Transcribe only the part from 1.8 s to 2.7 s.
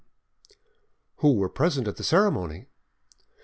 at the ceremony?"